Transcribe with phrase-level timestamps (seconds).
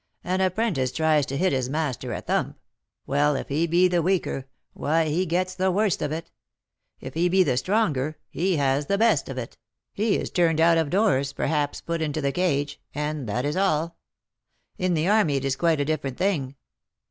[0.23, 2.57] An apprentice tries to hit his master a thump;
[3.05, 6.31] well, if he be the weaker, why, he gets the worst of it;
[6.99, 9.59] if he be the stronger, he has the best of it;
[9.93, 13.99] he is turned out of doors, perhaps put into the cage, and that is all.
[14.75, 16.55] In the army it is quite a different thing.